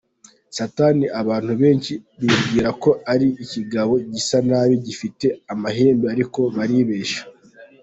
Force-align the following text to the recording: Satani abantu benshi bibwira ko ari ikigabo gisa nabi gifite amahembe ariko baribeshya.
Satani 0.57 1.05
abantu 1.21 1.53
benshi 1.61 1.93
bibwira 2.19 2.69
ko 2.83 2.89
ari 3.13 3.27
ikigabo 3.43 3.93
gisa 4.13 4.37
nabi 4.49 4.75
gifite 4.87 5.27
amahembe 5.53 6.05
ariko 6.13 6.39
baribeshya. 6.55 7.21